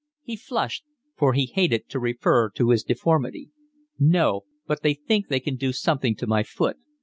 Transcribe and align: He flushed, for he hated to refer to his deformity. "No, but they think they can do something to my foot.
He 0.23 0.35
flushed, 0.35 0.83
for 1.15 1.33
he 1.33 1.45
hated 1.45 1.87
to 1.89 1.99
refer 1.99 2.49
to 2.55 2.71
his 2.71 2.83
deformity. 2.83 3.51
"No, 3.99 4.45
but 4.65 4.81
they 4.81 4.95
think 4.95 5.27
they 5.27 5.39
can 5.39 5.57
do 5.57 5.71
something 5.71 6.15
to 6.15 6.25
my 6.25 6.41
foot. 6.41 6.77